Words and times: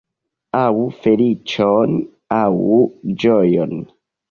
Aŭ 0.59 0.71
feliĉon, 1.03 1.95
aŭ 2.41 2.81
ĝojon. 3.27 3.79